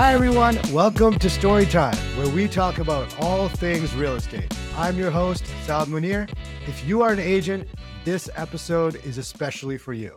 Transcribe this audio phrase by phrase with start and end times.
[0.00, 0.58] Hi, everyone.
[0.72, 4.50] Welcome to Storytime, where we talk about all things real estate.
[4.74, 6.26] I'm your host, Saad Munir.
[6.66, 7.68] If you are an agent,
[8.06, 10.16] this episode is especially for you.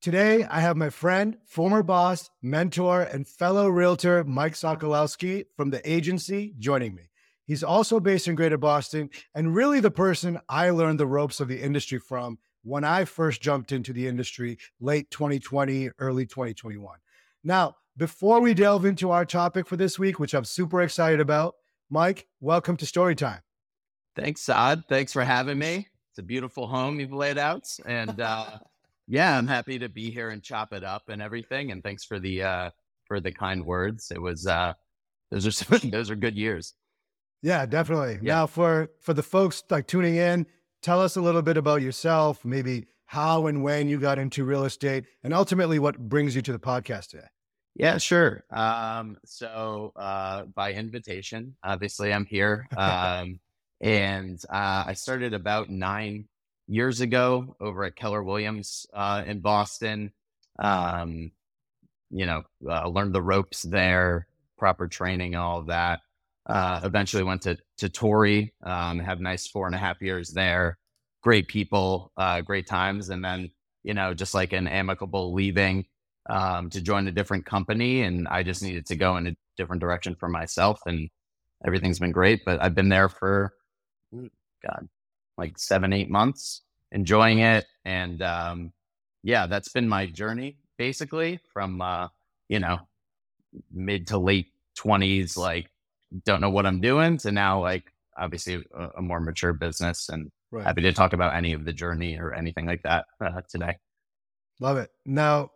[0.00, 5.82] Today, I have my friend, former boss, mentor, and fellow realtor Mike Sokolowski from the
[5.86, 7.10] agency joining me.
[7.44, 11.48] He's also based in Greater Boston and really the person I learned the ropes of
[11.48, 16.96] the industry from when I first jumped into the industry late 2020, early 2021.
[17.44, 21.56] Now, before we delve into our topic for this week, which I'm super excited about,
[21.90, 23.42] Mike, welcome to Storytime.
[24.16, 24.84] Thanks, Saad.
[24.88, 25.86] Thanks for having me.
[26.08, 27.68] It's a beautiful home you've laid out.
[27.84, 28.58] And uh,
[29.06, 31.72] yeah, I'm happy to be here and chop it up and everything.
[31.72, 32.70] And thanks for the uh,
[33.04, 34.10] for the kind words.
[34.10, 34.72] It was uh,
[35.30, 36.72] those are some, those are good years.
[37.42, 38.18] Yeah, definitely.
[38.22, 38.34] Yeah.
[38.34, 40.46] Now for for the folks like tuning in,
[40.80, 44.64] tell us a little bit about yourself, maybe how and when you got into real
[44.64, 47.26] estate, and ultimately what brings you to the podcast today.
[47.74, 48.44] Yeah, sure.
[48.50, 53.40] Um, so uh, by invitation, obviously, I'm here, um,
[53.80, 56.28] and uh, I started about nine
[56.66, 60.12] years ago over at Keller Williams uh, in Boston.
[60.58, 61.32] Um,
[62.10, 64.26] you know, uh, learned the ropes there,
[64.58, 66.00] proper training, all of that.
[66.46, 70.78] Uh, eventually went to to Torii, um, have nice four and a half years there.
[71.22, 73.50] Great people, uh, great times, and then
[73.84, 75.86] you know, just like an amicable leaving
[76.30, 79.80] um, to join a different company, and I just needed to go in a different
[79.80, 81.10] direction for myself, and
[81.66, 82.44] everything's been great.
[82.44, 83.52] But I've been there for
[84.12, 84.88] God,
[85.36, 88.72] like seven, eight months, enjoying it, and um,
[89.22, 92.08] yeah, that's been my journey basically from uh,
[92.48, 92.78] you know
[93.72, 95.68] mid to late twenties, like
[96.24, 100.30] don't know what I'm doing, to now like obviously a, a more mature business, and
[100.52, 100.64] right.
[100.64, 103.78] happy to talk about any of the journey or anything like that uh, today.
[104.60, 104.90] Love it.
[105.06, 105.50] Now,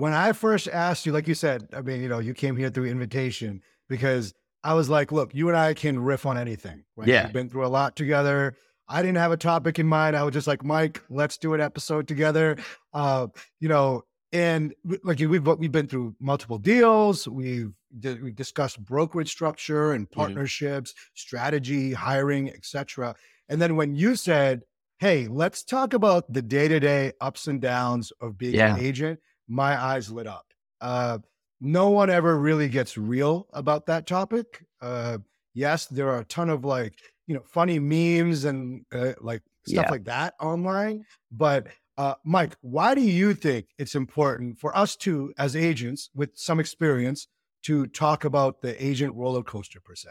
[0.00, 2.70] when I first asked you, like you said, I mean, you know, you came here
[2.70, 4.32] through invitation because
[4.64, 6.84] I was like, look, you and I can riff on anything.
[6.96, 7.08] Right?
[7.08, 7.24] Yeah.
[7.24, 8.56] We've been through a lot together.
[8.88, 10.16] I didn't have a topic in mind.
[10.16, 12.56] I was just like, Mike, let's do an episode together.
[12.94, 13.28] Uh,
[13.60, 14.74] you know, and
[15.04, 17.28] like we've we've been through multiple deals.
[17.28, 17.72] We've
[18.02, 20.18] we discussed brokerage structure and mm-hmm.
[20.18, 21.10] partnerships, mm-hmm.
[21.14, 23.14] strategy, hiring, etc.
[23.48, 24.62] And then when you said,
[24.98, 28.76] "Hey, let's talk about the day to day ups and downs of being yeah.
[28.76, 30.46] an agent," my eyes lit up.
[30.80, 31.18] Uh,
[31.60, 34.64] no one ever really gets real about that topic.
[34.80, 35.18] Uh,
[35.52, 36.94] yes, there are a ton of like,
[37.26, 39.90] you know, funny memes and uh, like stuff yeah.
[39.90, 41.04] like that online.
[41.32, 41.66] But
[41.98, 46.60] uh, Mike, why do you think it's important for us to, as agents with some
[46.60, 47.26] experience,
[47.64, 50.10] to talk about the agent roller coaster per se?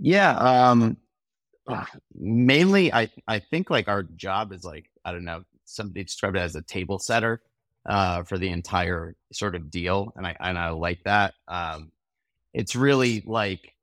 [0.00, 0.32] Yeah.
[0.32, 0.96] Um,
[2.14, 5.44] mainly, I I think like our job is like I don't know.
[5.64, 7.40] Somebody described it as a table setter
[7.86, 11.34] uh, for the entire sort of deal, and I and I like that.
[11.48, 11.92] Um,
[12.52, 13.74] it's really like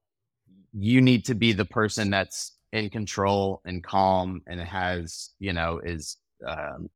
[0.74, 5.80] you need to be the person that's in control and calm, and has you know
[5.80, 6.90] is um,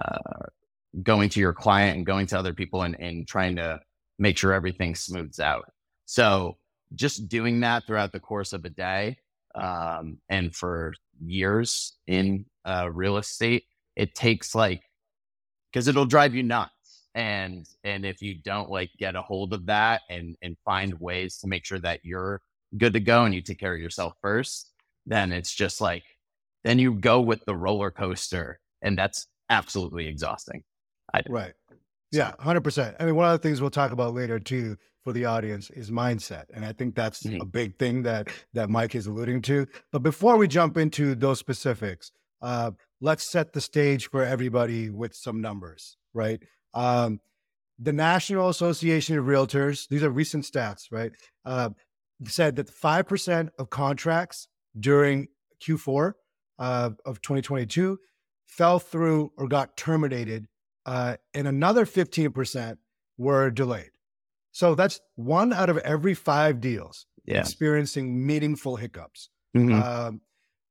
[0.00, 0.46] uh,
[1.02, 3.80] going to your client and going to other people and, and trying to
[4.18, 5.64] make sure everything smooths out.
[6.04, 6.58] So
[6.94, 9.16] just doing that throughout the course of a day
[9.54, 13.64] um, and for years in uh, real estate,
[13.96, 14.82] it takes like
[15.72, 16.72] because it'll drive you nuts
[17.14, 21.38] and and if you don't like get a hold of that and and find ways
[21.38, 22.40] to make sure that you're
[22.78, 24.72] good to go and you take care of yourself first
[25.06, 26.04] then it's just like
[26.64, 30.62] then you go with the roller coaster and that's absolutely exhausting
[31.12, 31.26] right.
[32.10, 35.24] Yeah 100% i mean one of the things we'll talk about later too for the
[35.24, 37.42] audience is mindset and i think that's mm-hmm.
[37.42, 39.66] a big thing that that mike is alluding to.
[39.90, 42.12] But before we jump into those specifics
[42.42, 42.72] uh,
[43.02, 46.40] let's set the stage for everybody with some numbers, right?
[46.72, 47.20] Um,
[47.78, 51.10] the National Association of Realtors, these are recent stats, right?
[51.44, 51.70] Uh,
[52.24, 54.46] said that 5% of contracts
[54.78, 55.26] during
[55.66, 56.12] Q4
[56.60, 57.98] uh, of 2022
[58.46, 60.46] fell through or got terminated,
[60.86, 62.76] uh, and another 15%
[63.18, 63.90] were delayed.
[64.52, 67.40] So that's one out of every five deals yeah.
[67.40, 69.28] experiencing meaningful hiccups.
[69.56, 69.82] Mm-hmm.
[69.82, 70.20] Um,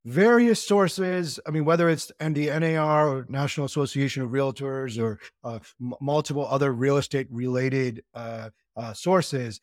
[0.05, 1.39] various sources.
[1.45, 6.73] I mean, whether it's NDNAR or National Association of Realtors or uh, m- multiple other
[6.73, 9.59] real estate related uh, uh, sources,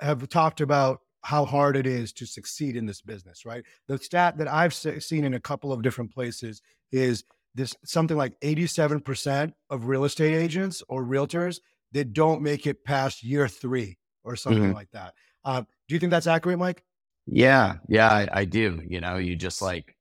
[0.00, 3.44] have talked about how hard it is to succeed in this business.
[3.44, 3.64] Right.
[3.88, 7.24] The stat that I've se- seen in a couple of different places is
[7.54, 11.60] this something like 87% of real estate agents or realtors
[11.92, 14.72] that don't make it past year three or something mm-hmm.
[14.72, 15.14] like that.
[15.44, 16.84] Uh, do you think that's accurate, Mike?
[17.26, 18.80] Yeah, yeah, I, I do.
[18.86, 19.96] You know, you just like,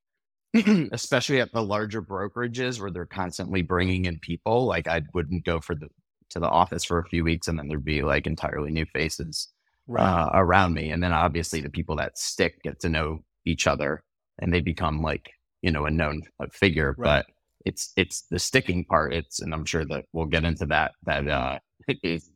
[0.92, 4.66] especially at the larger brokerages where they're constantly bringing in people.
[4.66, 5.90] Like, I wouldn't go for the
[6.32, 9.50] to the office for a few weeks and then there'd be like entirely new faces.
[9.88, 10.04] right.
[10.04, 10.92] uh, around me.
[10.92, 14.04] And then obviously the people that stick get to know each other
[14.40, 15.32] and they become like,
[15.62, 16.22] you know, a known
[16.54, 16.96] figure.
[16.98, 17.26] Right.
[17.26, 17.26] But
[17.66, 19.14] it's, it's the sticking part.
[19.14, 21.60] It's, and I'm sure that we'll get into that, that, uh,
[22.04, 22.30] is,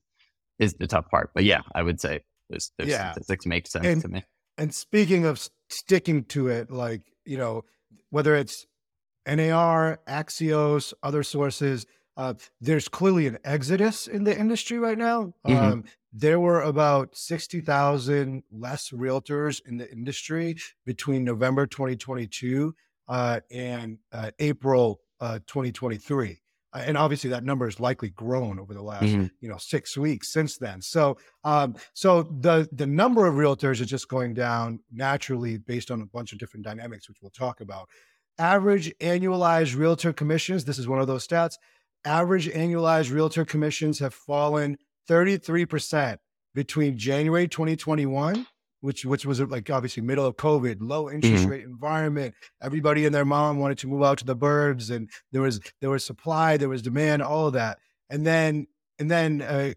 [0.59, 1.31] is the tough part.
[1.33, 3.11] But yeah, I would say those, those yeah.
[3.11, 4.23] statistics make sense and, to me.
[4.57, 7.65] And speaking of sticking to it, like, you know,
[8.09, 8.67] whether it's
[9.27, 11.85] NAR, Axios, other sources,
[12.15, 15.33] uh, there's clearly an exodus in the industry right now.
[15.47, 15.55] Mm-hmm.
[15.55, 22.75] Um, there were about 60,000 less realtors in the industry between November 2022
[23.07, 26.42] uh, and uh, April uh, 2023.
[26.73, 29.27] Uh, and obviously that number has likely grown over the last mm-hmm.
[29.39, 33.87] you know six weeks since then so um, so the the number of realtors is
[33.87, 37.87] just going down naturally based on a bunch of different dynamics which we'll talk about
[38.39, 41.55] average annualized realtor commissions this is one of those stats
[42.05, 44.77] average annualized realtor commissions have fallen
[45.09, 46.17] 33%
[46.53, 48.45] between January 2021
[48.83, 51.51] which which was like obviously middle of COVID, low interest mm-hmm.
[51.51, 52.35] rate environment.
[52.61, 55.89] Everybody and their mom wanted to move out to the burbs, and there was there
[55.89, 57.77] was supply, there was demand, all of that.
[58.09, 58.67] And then
[58.99, 59.71] and then uh,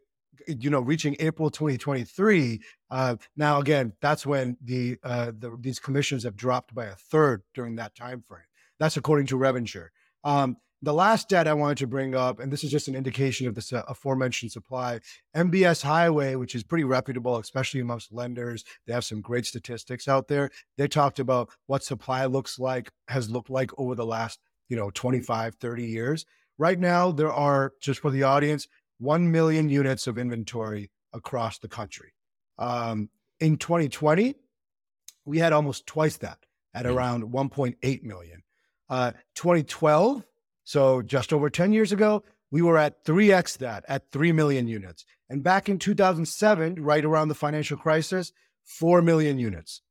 [0.48, 2.60] you know reaching April 2023.
[2.90, 7.42] Uh, now again, that's when the, uh, the these commissions have dropped by a third
[7.54, 8.42] during that time frame.
[8.80, 9.88] That's according to RevInsure.
[10.24, 10.56] Um,
[10.86, 13.56] the last stat I wanted to bring up, and this is just an indication of
[13.56, 15.00] this uh, aforementioned supply,
[15.34, 18.64] MBS Highway, which is pretty reputable, especially amongst lenders.
[18.86, 20.48] They have some great statistics out there.
[20.78, 24.38] They talked about what supply looks like, has looked like over the last,
[24.68, 26.24] you know, 25, 30 years.
[26.56, 28.68] Right now, there are, just for the audience,
[28.98, 32.14] 1 million units of inventory across the country.
[32.60, 33.10] Um,
[33.40, 34.36] in 2020,
[35.24, 36.38] we had almost twice that
[36.72, 36.92] at hmm.
[36.92, 38.44] around 1.8 million.
[38.88, 40.22] Uh, 2012,
[40.66, 45.04] so just over 10 years ago, we were at 3x that at 3 million units.
[45.30, 48.32] And back in 2007, right around the financial crisis,
[48.64, 49.82] 4 million units.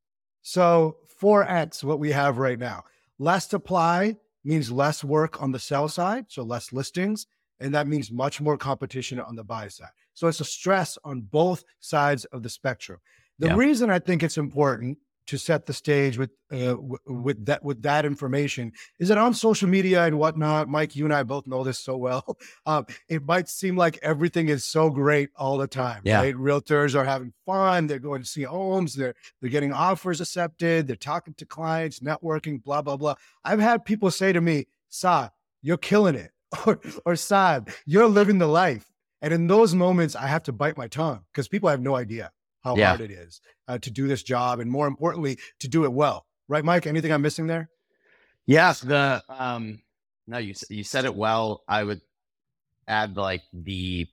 [0.41, 2.83] So 4x what we have right now.
[3.17, 7.25] Less supply means less work on the sell side, so less listings,
[7.61, 9.87] and that means much more competition on the buy side.
[10.13, 12.99] So it's a stress on both sides of the spectrum.
[13.39, 13.55] The yeah.
[13.55, 17.81] reason I think it's important to set the stage with uh, w- with that with
[17.81, 18.71] that information.
[18.99, 20.69] Is that on social media and whatnot?
[20.69, 22.37] Mike you and i both know this so well.
[22.67, 26.21] Um, it might seem like everything is so great all the time yeah.
[26.21, 26.35] right?
[26.35, 30.95] Realtors are having fun they're going to see homes they're they're getting offers accepted they're
[30.95, 33.15] talking to clients networking blah blah blah.
[33.43, 35.31] I've had people say to me saad
[35.61, 36.31] you're killing it
[36.65, 38.91] or, or saad you're living the life.
[39.21, 42.31] And in those moments i have to bite my tongue because people have no idea
[42.65, 42.87] how yeah.
[42.89, 46.25] hard it is uh, to do this job and more importantly to do it well.
[46.49, 46.85] Right mike?
[46.87, 47.69] Anything i'm missing there?
[48.45, 49.79] Yes the um
[50.27, 51.63] no you you said it well.
[51.67, 52.01] I would
[52.87, 54.07] add like the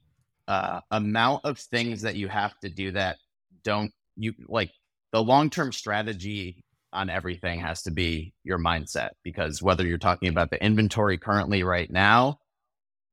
[0.47, 3.17] uh amount of things that you have to do that
[3.65, 4.71] don't you like
[5.13, 10.51] the long-term strategy on everything has to be your mindset because whether you're talking about
[10.51, 12.39] the inventory currently right now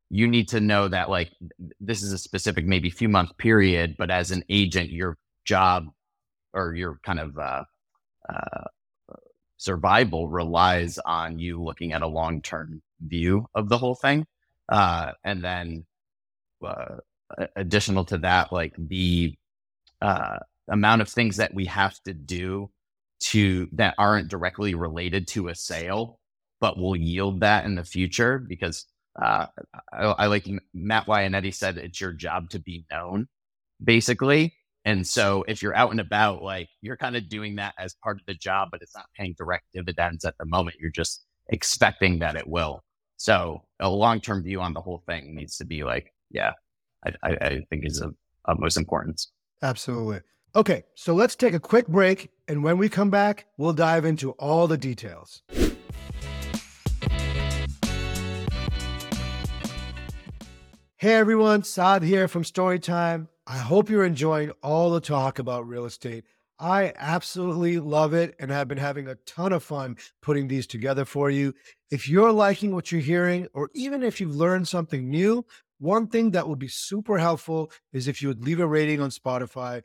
[0.10, 1.32] you need to know that like
[1.80, 5.18] this is a specific maybe few month period but as an agent you're
[5.50, 5.88] job
[6.54, 7.64] or your kind of uh,
[8.30, 8.66] uh,
[9.58, 14.28] survival relies on you looking at a long term view of the whole thing.
[14.70, 15.86] Uh, and then,
[16.66, 16.98] uh,
[17.56, 19.36] additional to that, like the
[20.02, 20.38] uh,
[20.70, 22.70] amount of things that we have to do
[23.20, 26.20] to that aren't directly related to a sale,
[26.62, 28.86] but will yield that in the future because
[29.22, 29.48] uh,
[29.92, 33.28] I, I, like Matt Wyanetti said, it's your job to be known,
[33.84, 34.54] basically.
[34.86, 38.18] And so if you're out and about, like you're kind of doing that as part
[38.20, 40.78] of the job, but it's not paying direct dividends at the moment.
[40.80, 42.84] You're just expecting that it will.
[43.18, 46.54] So a long term view on the whole thing needs to be like, yeah,
[47.06, 49.32] I, I, I think is of utmost importance.
[49.62, 50.22] Absolutely.
[50.56, 52.30] Okay, so let's take a quick break.
[52.48, 55.44] And when we come back, we'll dive into all the details.
[60.96, 63.28] Hey everyone, Saad here from Storytime.
[63.52, 66.24] I hope you're enjoying all the talk about real estate.
[66.60, 71.04] I absolutely love it and have been having a ton of fun putting these together
[71.04, 71.56] for you.
[71.90, 75.48] If you're liking what you're hearing, or even if you've learned something new,
[75.80, 79.10] one thing that would be super helpful is if you would leave a rating on
[79.10, 79.82] Spotify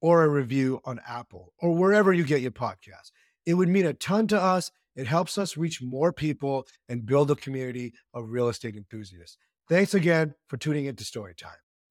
[0.00, 3.10] or a review on Apple or wherever you get your podcast.
[3.44, 4.70] It would mean a ton to us.
[4.96, 9.36] It helps us reach more people and build a community of real estate enthusiasts.
[9.68, 11.60] Thanks again for tuning into Storytime.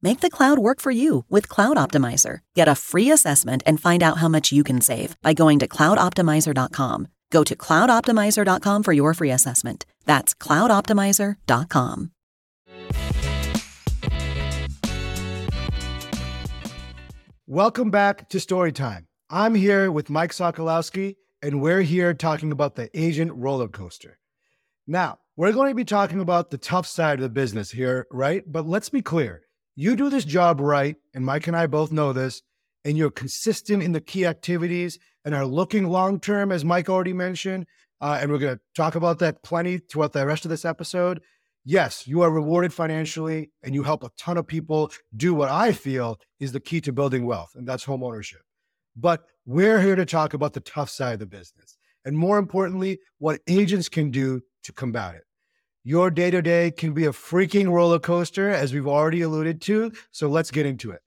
[0.00, 2.38] Make the cloud work for you with Cloud Optimizer.
[2.54, 5.66] Get a free assessment and find out how much you can save by going to
[5.66, 7.08] cloudoptimizer.com.
[7.30, 9.84] Go to cloudoptimizer.com for your free assessment.
[10.04, 12.10] That's cloudoptimizer.com.
[17.46, 19.06] Welcome back to Storytime.
[19.30, 24.18] I'm here with Mike Sokolowski, and we're here talking about the agent roller coaster.
[24.86, 28.42] Now, we're going to be talking about the tough side of the business here, right?
[28.46, 29.42] But let's be clear
[29.78, 32.42] you do this job right, and Mike and I both know this,
[32.84, 37.12] and you're consistent in the key activities and are looking long term, as Mike already
[37.12, 37.66] mentioned.
[38.00, 41.20] Uh, and we're going to talk about that plenty throughout the rest of this episode
[41.68, 45.72] yes, you are rewarded financially and you help a ton of people do what I
[45.72, 48.40] feel is the key to building wealth, and that's home ownership.
[48.96, 51.76] But we're here to talk about the tough side of the business.
[52.06, 55.24] And more importantly, what agents can do to combat it.
[55.88, 59.90] Your day to day can be a freaking roller coaster, as we've already alluded to.
[60.10, 61.00] So let's get into it.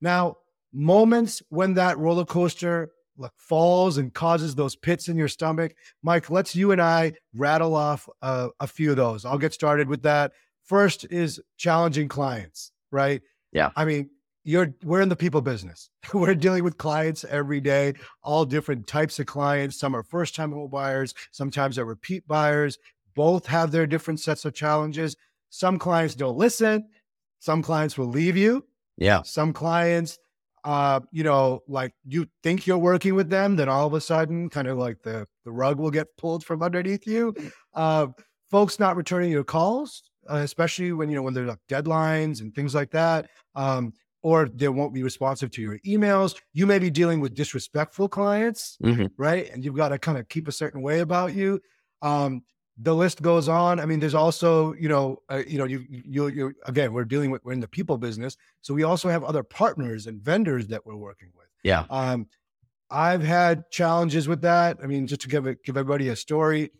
[0.00, 0.38] Now,
[0.72, 5.74] moments when that roller coaster like falls and causes those pits in your stomach.
[6.02, 9.26] Mike, let's you and I rattle off uh, a few of those.
[9.26, 10.32] I'll get started with that.
[10.62, 13.20] First is challenging clients, right?
[13.52, 13.72] Yeah.
[13.76, 14.08] I mean,
[14.42, 15.90] you're we're in the people business.
[16.14, 19.78] we're dealing with clients every day, all different types of clients.
[19.78, 22.78] Some are first-time home buyers, sometimes are repeat buyers.
[23.14, 25.16] Both have their different sets of challenges.
[25.50, 26.88] Some clients don't listen.
[27.38, 28.66] Some clients will leave you.
[28.96, 29.22] Yeah.
[29.22, 30.18] Some clients
[30.64, 34.48] uh, you know, like you think you're working with them, then all of a sudden,
[34.48, 37.34] kind of like the the rug will get pulled from underneath you.
[37.74, 38.06] Uh,
[38.50, 42.54] folks not returning your calls, uh, especially when you know when there's like deadlines and
[42.54, 43.92] things like that, um,
[44.22, 46.34] or they won't be responsive to your emails.
[46.54, 49.10] You may be dealing with disrespectful clients, Mhm.
[49.18, 49.50] right?
[49.52, 51.60] And you've got to kind of keep a certain way about you.
[52.00, 52.40] Um,
[52.76, 53.78] the list goes on.
[53.78, 57.30] I mean, there's also, you know, uh, you know, you, you, you, again, we're dealing
[57.30, 58.36] with, we're in the people business.
[58.62, 61.46] So we also have other partners and vendors that we're working with.
[61.62, 61.84] Yeah.
[61.88, 62.26] Um,
[62.90, 64.78] I've had challenges with that.
[64.82, 66.70] I mean, just to give give everybody a story.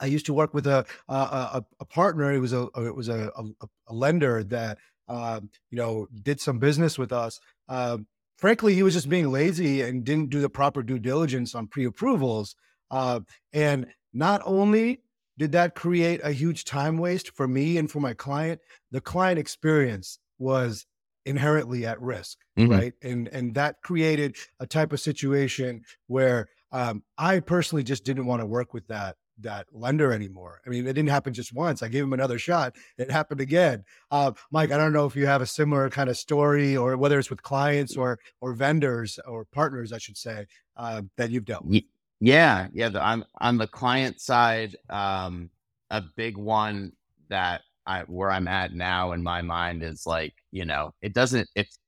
[0.00, 2.32] I used to work with a a, a, a partner.
[2.32, 6.58] It was a it was a, a, a lender that um, you know did some
[6.58, 7.40] business with us.
[7.68, 11.68] Um, frankly, he was just being lazy and didn't do the proper due diligence on
[11.68, 12.56] pre-approvals.
[12.90, 13.20] Uh,
[13.52, 15.00] and not only
[15.40, 19.38] did that create a huge time waste for me and for my client, the client
[19.38, 20.86] experience was
[21.24, 22.70] inherently at risk, Mhm.
[22.70, 22.92] right?
[23.02, 28.40] And and that created a type of situation where um, I personally just didn't want
[28.42, 30.60] to work with that that lender anymore.
[30.66, 31.82] I mean, it didn't happen just once.
[31.82, 32.76] I gave him another shot.
[32.98, 33.84] It happened again.
[34.10, 37.18] Uh, Mike, I don't know if you have a similar kind of story, or whether
[37.18, 41.64] it's with clients or or vendors or partners, I should say, uh, that you've dealt
[41.64, 41.84] with.
[42.20, 42.88] Ye- Yeah, yeah.
[42.88, 45.50] The, on on the client side, um,
[45.90, 46.92] a big one
[47.28, 51.48] that I where I'm at now in my mind is like, you know, it doesn't.
[51.54, 51.78] It's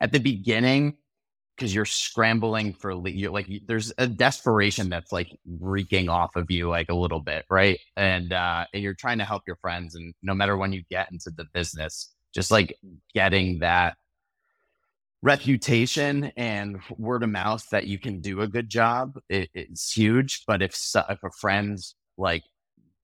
[0.00, 0.98] at the beginning
[1.56, 5.28] because you're scrambling for you're like there's a desperation that's like
[5.60, 7.78] reeking off of you like a little bit, right?
[7.96, 11.12] And uh, and you're trying to help your friends, and no matter when you get
[11.12, 12.76] into the business, just like
[13.14, 13.96] getting that
[15.22, 20.44] reputation and word of mouth that you can do a good job it, it's huge
[20.46, 20.76] but if
[21.10, 21.78] if a friend
[22.16, 22.44] like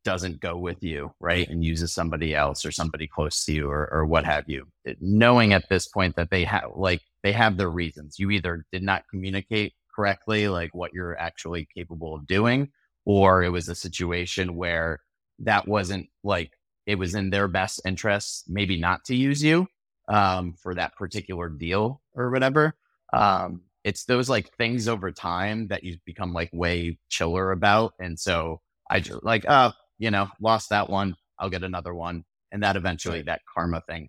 [0.04, 3.88] doesn't go with you right and uses somebody else or somebody close to you or,
[3.90, 7.56] or what have you it- knowing at this point that they have like they have
[7.56, 12.68] their reasons you either did not communicate correctly like what you're actually capable of doing
[13.06, 15.00] or it was a situation where
[15.40, 16.52] that wasn't like
[16.86, 19.66] it was in their best interest maybe not to use you
[20.08, 22.74] um, for that particular deal or whatever.
[23.12, 27.94] Um, it's those like things over time that you become like way chiller about.
[28.00, 31.16] And so I just like, uh, you know, lost that one.
[31.38, 32.24] I'll get another one.
[32.52, 34.08] And that eventually that karma thing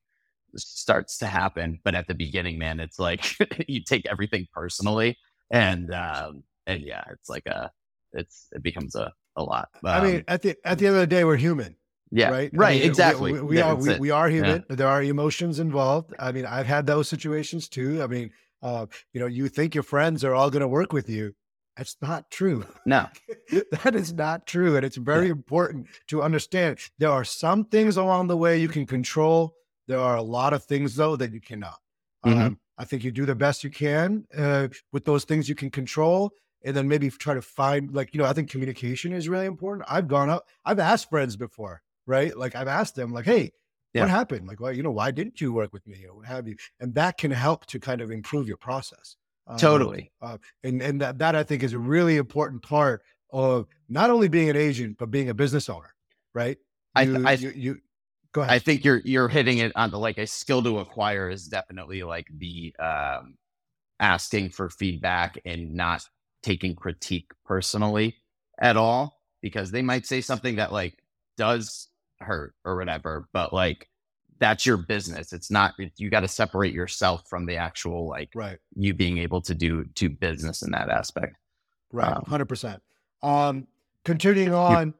[0.55, 1.79] starts to happen.
[1.83, 3.25] But at the beginning, man, it's like
[3.67, 5.17] you take everything personally.
[5.51, 7.71] And, um, and yeah, it's like a,
[8.13, 9.69] it's, it becomes a, a lot.
[9.89, 11.75] I Um, mean, at the at the end of the day, we're human.
[12.15, 12.51] Yeah, right?
[12.57, 13.33] I mean, exactly.
[13.33, 14.63] We, we Yeah, are we, we are human.
[14.69, 16.13] There are emotions involved.
[16.17, 18.01] I mean, I've had those situations too.
[18.01, 18.31] I mean,
[18.61, 21.35] uh, you know, you think your friends are all going to work with you,
[21.77, 22.65] That's not true.
[22.85, 23.07] No.
[23.83, 24.75] that is not true.
[24.75, 25.33] And it's very yeah.
[25.33, 29.53] important to understand there are some things along the way you can control.
[29.87, 31.77] There are a lot of things, though, that you cannot.
[32.25, 32.41] Mm-hmm.
[32.41, 35.69] Um, I think you do the best you can uh, with those things you can
[35.69, 36.31] control.
[36.63, 39.87] And then maybe try to find, like, you know, I think communication is really important.
[39.87, 42.35] I've gone up, I've asked friends before, right?
[42.35, 43.51] Like, I've asked them, like, hey,
[43.93, 44.01] yeah.
[44.01, 44.47] what happened?
[44.47, 46.55] Like, well, you know, why didn't you work with me or what have you?
[46.79, 49.15] And that can help to kind of improve your process.
[49.47, 50.11] Um, totally.
[50.21, 54.27] Uh, and and that, that I think is a really important part of not only
[54.27, 55.93] being an agent but being a business owner,
[56.33, 56.57] right?
[56.99, 57.77] You, I, I you, you,
[58.31, 58.53] go ahead.
[58.53, 62.03] I think you're you're hitting it on the like a skill to acquire is definitely
[62.03, 63.35] like the um,
[63.99, 66.07] asking for feedback and not
[66.41, 68.15] taking critique personally
[68.59, 70.97] at all because they might say something that like
[71.37, 71.87] does
[72.25, 73.89] hurt or whatever, but like
[74.39, 75.33] that's your business.
[75.33, 78.57] It's not you got to separate yourself from the actual like right.
[78.75, 81.35] you being able to do to business in that aspect.
[81.91, 82.81] Right, um, hundred um, percent.
[83.23, 83.67] Um,
[84.03, 84.93] continuing on,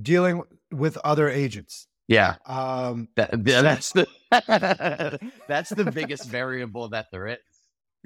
[0.00, 1.88] dealing with other agents.
[2.08, 4.06] Yeah, um, that, that's the
[5.48, 7.38] that's the biggest variable that there is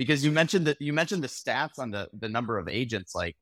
[0.01, 3.15] because you mentioned that you mentioned the stats on the the number of agents.
[3.15, 3.37] Like,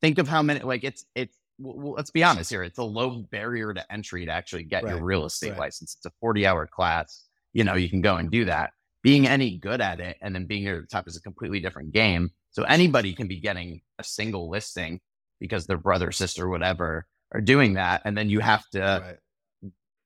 [0.00, 0.58] think of how many.
[0.60, 2.62] Like, it's it's well, let's be honest here.
[2.62, 4.94] It's a low barrier to entry to actually get right.
[4.94, 5.60] your real estate right.
[5.60, 5.96] license.
[5.96, 7.24] It's a 40 hour class.
[7.52, 8.70] You know, you can go and do that.
[9.02, 11.92] Being any good at it and then being at the top is a completely different
[11.92, 12.30] game.
[12.50, 15.00] So anybody can be getting a single listing
[15.40, 18.02] because their brother, sister, whatever are doing that.
[18.04, 19.16] And then you have to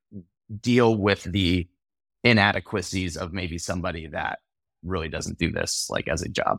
[0.04, 0.14] right.
[0.61, 1.68] deal with the
[2.25, 4.40] inadequacies of maybe somebody that
[4.85, 6.59] really doesn't do this like as a job.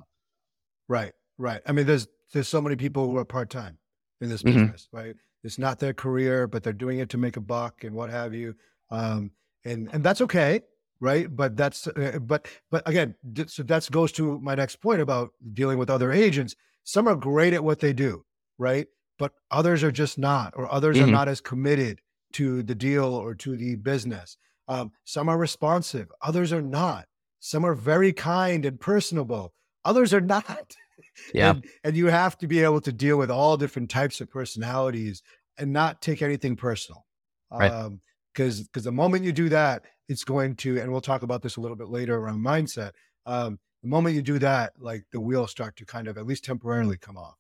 [0.88, 1.14] Right.
[1.38, 1.62] Right.
[1.66, 3.78] I mean, there's there's so many people who are part time
[4.24, 4.62] in this mm-hmm.
[4.62, 5.16] business, right?
[5.44, 8.34] It's not their career, but they're doing it to make a buck and what have
[8.34, 8.56] you.
[8.90, 9.32] Um,
[9.66, 10.62] and and that's okay,
[11.00, 11.34] right?
[11.34, 13.16] But that's uh, but but again,
[13.48, 16.56] so that goes to my next point about dealing with other agents.
[16.84, 18.26] Some are great at what they do,
[18.58, 18.88] right?
[19.20, 21.10] But others are just not, or others mm-hmm.
[21.10, 22.02] are not as committed
[22.34, 24.38] to the deal or to the business.
[24.68, 27.06] Um, some are responsive, others are not.
[27.40, 30.76] Some are very kind and personable, others are not.
[31.34, 31.52] Yeah.
[31.52, 35.22] And, and you have to be able to deal with all different types of personalities
[35.58, 37.06] and not take anything personal.
[37.52, 37.72] Right.
[37.72, 38.02] Um,
[38.34, 41.58] because because the moment you do that, it's going to, and we'll talk about this
[41.58, 42.92] a little bit later around mindset.
[43.26, 46.44] Um, the moment you do that, like the wheels start to kind of at least
[46.44, 47.36] temporarily come off.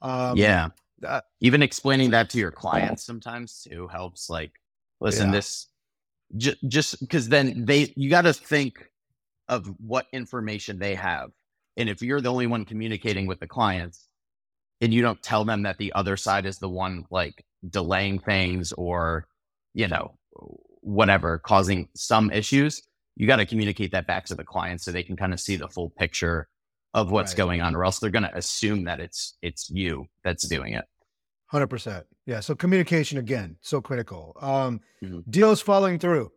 [0.00, 0.68] Um, yeah.
[1.06, 4.30] Uh, Even explaining that to your clients sometimes too helps.
[4.30, 4.52] Like,
[5.00, 5.32] listen, yeah.
[5.32, 5.68] this
[6.36, 8.90] j- just because then they you got to think
[9.48, 11.30] of what information they have
[11.78, 14.08] and if you're the only one communicating with the clients
[14.80, 18.72] and you don't tell them that the other side is the one like delaying things
[18.72, 19.26] or,
[19.74, 20.18] you know,
[20.80, 22.82] whatever, causing some issues,
[23.16, 25.56] you got to communicate that back to the client so they can kind of see
[25.56, 26.48] the full picture
[26.94, 27.38] of what's right.
[27.38, 30.86] going on or else they're going to assume that it's it's you that's doing it
[31.52, 35.18] 100% yeah so communication again so critical um mm-hmm.
[35.28, 36.32] deals following through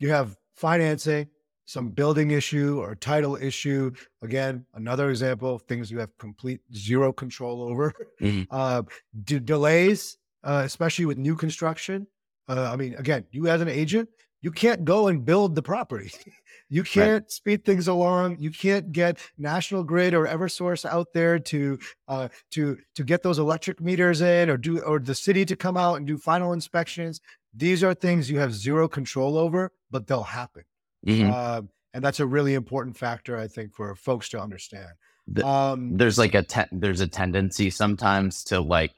[0.00, 1.28] you have financing
[1.66, 3.92] some building issue or title issue.
[4.22, 7.92] Again, another example of things you have complete zero control over.
[8.20, 8.42] Mm-hmm.
[8.52, 8.82] Uh,
[9.24, 12.06] delays, uh, especially with new construction.
[12.48, 14.08] Uh, I mean, again, you as an agent,
[14.42, 16.12] you can't go and build the property.
[16.68, 17.30] you can't right.
[17.30, 18.38] speed things along.
[18.40, 23.38] You can't get National Grid or EverSource out there to uh, to to get those
[23.38, 27.20] electric meters in, or do or the city to come out and do final inspections.
[27.54, 30.64] These are things you have zero control over, but they'll happen.
[31.06, 31.30] Mm-hmm.
[31.32, 31.62] Uh,
[31.94, 34.88] and that's a really important factor, I think, for folks to understand.
[35.28, 38.92] The, um, there's like a te- there's a tendency sometimes to like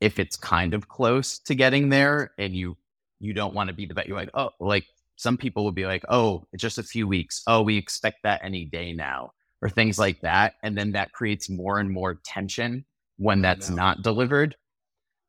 [0.00, 2.76] if it's kind of close to getting there, and you
[3.18, 4.06] you don't want to be the bet.
[4.06, 7.42] You're like, oh, like some people will be like, oh, it's just a few weeks.
[7.46, 11.50] Oh, we expect that any day now, or things like that, and then that creates
[11.50, 12.84] more and more tension
[13.16, 14.56] when that's not delivered.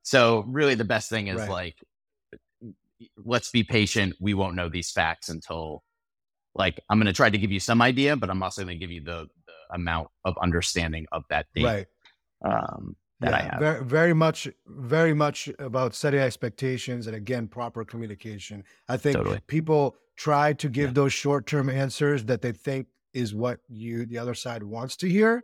[0.04, 1.50] So really, the best thing is right.
[1.50, 1.76] like,
[3.18, 4.16] let's be patient.
[4.20, 5.84] We won't know these facts until
[6.56, 8.80] like I'm going to try to give you some idea, but I'm also going to
[8.80, 11.64] give you the, the, amount of understanding of that date.
[11.64, 11.86] Right.
[12.44, 13.60] Um, that yeah, I have.
[13.60, 18.66] Very, very much, very much about setting expectations and again, proper communication.
[18.90, 19.40] I think totally.
[19.48, 20.94] people try to give yeah.
[20.94, 25.44] those short-term answers that they think is what you, the other side wants to hear.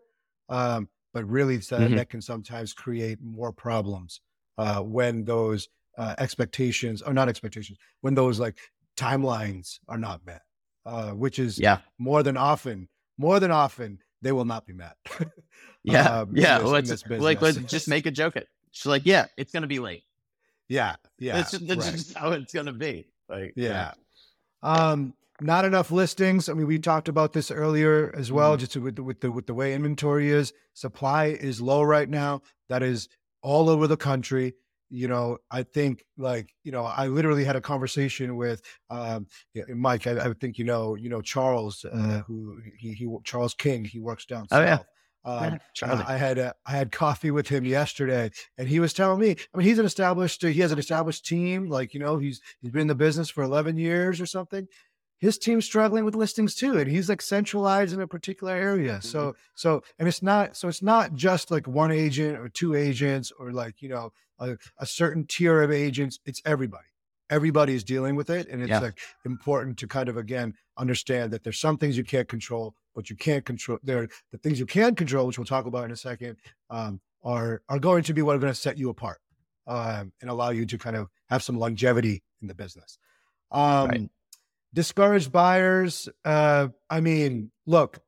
[0.50, 1.96] Um, but really that, mm-hmm.
[1.96, 4.20] that can sometimes create more problems
[4.58, 8.58] uh, when those uh, expectations or not expectations, when those like
[8.98, 10.42] timelines are not met
[10.88, 11.80] uh, which is yeah.
[11.98, 14.96] more than often, more than often they will not be met.
[15.84, 16.60] yeah, um, yeah.
[16.60, 18.36] This, let's like let's just make a joke.
[18.38, 18.48] It.
[18.72, 20.04] She's like, yeah, it's gonna be late.
[20.70, 21.34] Yeah, yeah.
[21.34, 21.92] That's just, that's right.
[21.94, 23.08] just how it's gonna be.
[23.30, 23.92] Like, yeah.
[24.64, 24.72] yeah.
[24.90, 26.50] Um, not enough listings.
[26.50, 28.60] I mean, we talked about this earlier as well, Mm-hmm.
[28.60, 30.54] just with the, with the with the way inventory is.
[30.74, 32.42] Supply is low right now.
[32.70, 33.10] That is
[33.42, 34.54] all over the country.
[34.90, 39.28] You know, I think like you know, I literally had a conversation with um,
[39.76, 40.08] Mike.
[40.08, 43.84] I, I think you know, you know Charles, uh, who he, he Charles King.
[43.84, 44.78] He works down Oh, yeah.
[44.78, 44.86] south.
[45.26, 46.04] Um, Yeah, Charlie.
[46.08, 49.32] I had uh, I had coffee with him yesterday, and he was telling me.
[49.54, 50.42] I mean, he's an established.
[50.42, 51.68] He has an established team.
[51.70, 54.68] Like you know, he's he's been in the business for eleven years or something.
[55.20, 59.02] His team's struggling with listings too, and he's like centralized in a particular area.
[59.02, 63.32] So so, and it's not so it's not just like one agent or two agents
[63.38, 66.20] or like you know a, a certain tier of agents.
[66.26, 66.84] It's everybody.
[67.30, 68.80] Everybody is dealing with it, and it's Yeah.
[68.80, 73.10] like important to kind of again understand that there's some things you can't control, but
[73.10, 73.80] you can't control.
[73.84, 76.38] There, the things you can control, which we'll talk about in a second,
[76.70, 79.20] um, are are going to be what are going to set you apart
[79.68, 82.98] um, and allow you to kind of have some longevity in the business.
[83.52, 84.10] Um, Right.
[84.74, 86.08] Discouraged buyers.
[86.24, 88.00] Uh, I mean, look,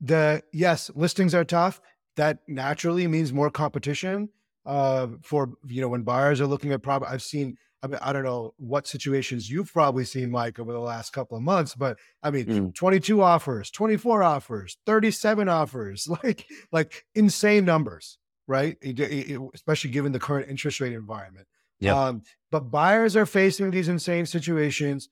[0.00, 1.80] the yes, listings are tough.
[2.16, 4.30] That naturally means more competition
[4.66, 7.10] uh, for you know when buyers are looking at property.
[7.12, 7.56] I've seen.
[7.80, 11.36] I mean, I don't know what situations you've probably seen, Mike, over the last couple
[11.36, 12.74] of months, but I mean, Mm.
[12.74, 18.18] 22 offers, 24 offers, 37 offers, like like insane numbers,
[18.48, 18.76] right?
[18.82, 21.46] It- it- especially given the current interest rate environment.
[21.78, 21.94] Yep.
[21.96, 25.08] Um, but buyers are facing these insane situations.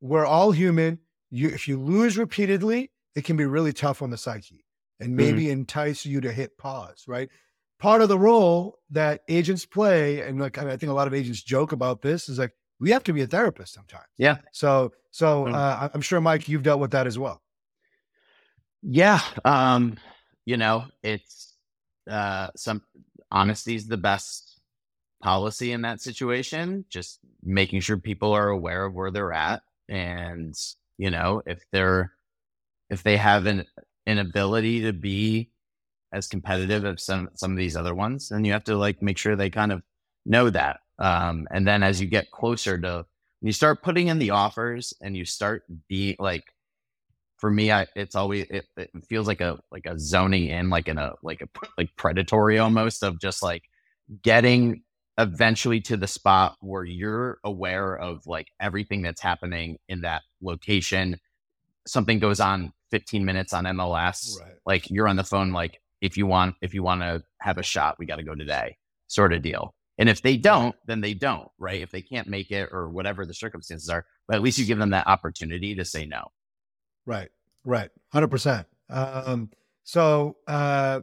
[0.00, 0.98] We're all human.
[1.30, 4.64] You, if you lose repeatedly, it can be really tough on the psyche
[4.98, 7.28] and maybe entice you to hit pause, right?
[7.82, 11.42] Part of the role that agents play, and like I think a lot of agents
[11.42, 14.06] joke about this, is like we have to be a therapist sometimes.
[14.18, 14.36] Yeah.
[14.52, 15.54] So, so Mm.
[15.54, 17.42] uh, I- I'm sure, Mike, you've dealt with that as well.
[18.82, 19.20] Yeah.
[19.44, 19.96] Um,
[20.46, 21.56] you know, it's
[22.08, 22.82] uh some
[23.30, 24.60] honesty is the best
[25.22, 26.84] policy in that situation.
[26.88, 29.62] Just making sure people are aware of where they're at.
[29.88, 30.54] And,
[30.98, 32.12] you know, if they're
[32.90, 33.66] if they have an
[34.06, 35.51] an ability to be
[36.12, 39.18] as competitive as some some of these other ones, and you have to like make
[39.18, 39.82] sure they kind of
[40.26, 40.80] know that.
[40.98, 43.06] Um, and then as you get closer to
[43.40, 46.44] when you start putting in the offers and you start being like
[47.38, 50.88] for me, I it's always it, it feels like a like a zoning in like
[50.88, 53.64] in a like a like predatory almost of just like
[54.22, 54.82] getting
[55.18, 61.18] eventually to the spot where you're aware of like everything that's happening in that location.
[61.86, 64.54] Something goes on 15 minutes on MLS, Right.
[64.64, 67.62] like you're on the phone like if you want if you want to have a
[67.62, 69.74] shot, we got to go today, sort of deal.
[69.98, 71.80] And if they don't, then they don't, right?
[71.80, 74.78] If they can't make it or whatever the circumstances are, but at least you give
[74.78, 76.24] them that opportunity to say no.
[77.06, 77.28] Right.
[77.64, 77.90] Right.
[78.12, 78.66] Hundred percent.
[78.90, 79.50] Um,
[79.84, 81.00] so, uh,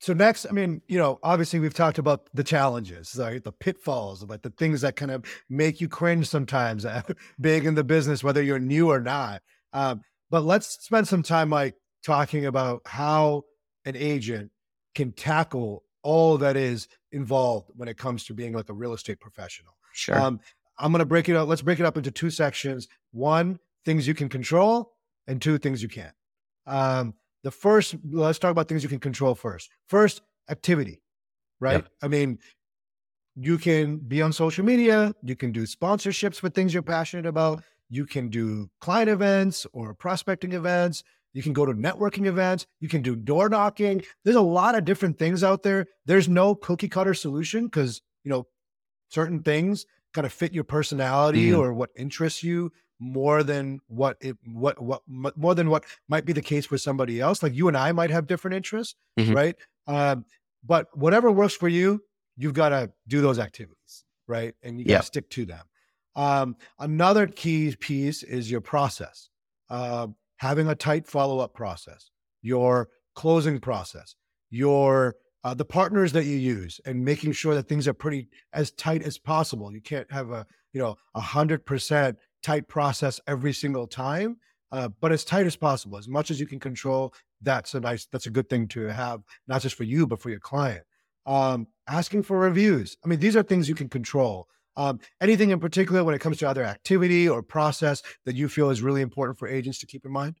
[0.00, 3.42] so next, I mean, you know, obviously we've talked about the challenges, right?
[3.42, 6.86] The pitfalls, like the things that kind of make you cringe sometimes,
[7.40, 9.42] being in the business, whether you're new or not.
[9.72, 13.42] Um, but let's spend some time, like talking about how
[13.84, 14.50] an agent
[14.94, 19.20] can tackle all that is involved when it comes to being like a real estate
[19.20, 19.72] professional.
[19.92, 20.18] Sure.
[20.18, 20.40] Um,
[20.78, 21.48] I'm going to break it up.
[21.48, 22.88] Let's break it up into two sections.
[23.12, 24.92] One, things you can control,
[25.26, 26.14] and two, things you can't.
[26.66, 29.70] Um, the first, let's talk about things you can control first.
[29.88, 31.02] First, activity,
[31.60, 31.74] right?
[31.74, 31.88] Yep.
[32.02, 32.38] I mean,
[33.36, 37.62] you can be on social media, you can do sponsorships for things you're passionate about,
[37.90, 42.88] you can do client events or prospecting events, you can go to networking events, you
[42.88, 44.02] can do door knocking.
[44.24, 45.86] There's a lot of different things out there.
[46.06, 48.46] There's no cookie cutter solution because, you know,
[49.10, 51.58] certain things kind of fit your personality Mhm.
[51.58, 56.24] or what interests you more than what it what what m- more than what might
[56.26, 59.34] be the case for somebody else like you and i might have different interests Mhm.
[59.34, 60.24] right um
[60.62, 62.04] but whatever works for you
[62.36, 65.64] you've got to do those activities right and you got to stick to them
[66.16, 69.28] um another key piece is your process
[69.70, 72.10] um having a tight follow-up process
[72.42, 74.14] your closing process
[74.50, 78.72] your uh, the partners that you use and making sure that things are pretty as
[78.72, 79.72] tight as possible.
[79.72, 84.36] You can't have a you know a hundred percent tight process every single time,
[84.72, 87.14] uh, but as tight as possible, as much as you can control.
[87.42, 88.06] That's a nice.
[88.12, 90.84] That's a good thing to have, not just for you but for your client.
[91.26, 92.96] Um, asking for reviews.
[93.04, 94.46] I mean, these are things you can control.
[94.80, 98.70] Um, anything in particular when it comes to other activity or process that you feel
[98.70, 100.36] is really important for agents to keep in mind?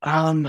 [0.00, 0.44] Um,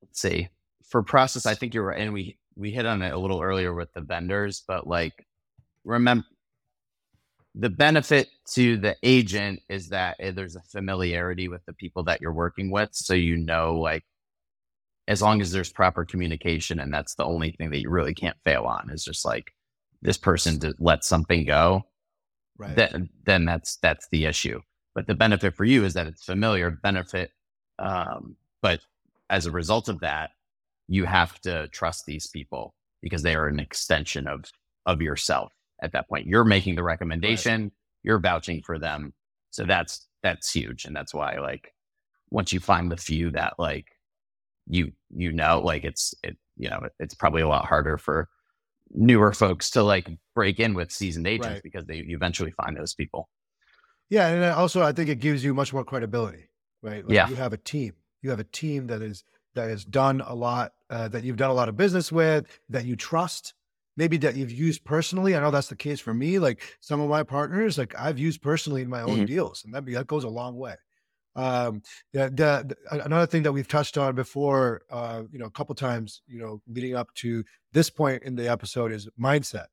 [0.00, 0.48] let's see.
[0.88, 3.74] For process, I think you're right, and we we hit on it a little earlier
[3.74, 5.26] with the vendors, but like,
[5.84, 6.24] remember,
[7.54, 12.22] the benefit to the agent is that eh, there's a familiarity with the people that
[12.22, 14.04] you're working with, so you know, like,
[15.06, 18.38] as long as there's proper communication, and that's the only thing that you really can't
[18.42, 19.52] fail on is just like
[20.02, 21.84] this person to let something go,
[22.58, 22.74] Right.
[22.74, 24.60] then then that's that's the issue.
[24.94, 27.30] But the benefit for you is that it's familiar benefit.
[27.78, 28.80] Um, but
[29.30, 30.30] as a result of that,
[30.88, 34.44] you have to trust these people because they are an extension of
[34.86, 36.26] of yourself at that point.
[36.26, 37.72] You're making the recommendation, right.
[38.02, 39.12] you're vouching for them.
[39.50, 40.84] So that's that's huge.
[40.84, 41.72] And that's why like
[42.30, 43.86] once you find the few that like
[44.66, 48.28] you you know, like it's it you know, it's probably a lot harder for
[48.92, 51.62] newer folks to like break in with seasoned agents right.
[51.62, 53.28] because they eventually find those people.
[54.10, 56.48] Yeah, and also I think it gives you much more credibility,
[56.82, 57.04] right?
[57.04, 57.94] Like yeah, you have a team.
[58.22, 59.24] You have a team that is
[59.54, 62.84] that has done a lot, uh, that you've done a lot of business with, that
[62.84, 63.54] you trust,
[63.96, 65.36] maybe that you've used personally.
[65.36, 66.38] I know that's the case for me.
[66.38, 69.24] Like some of my partners, like I've used personally in my own mm-hmm.
[69.26, 70.74] deals, and that that goes a long way.
[71.38, 75.72] Um, the, the, another thing that we've touched on before, uh, you know, a couple
[75.76, 79.66] times, you know, leading up to this point in the episode is mindset.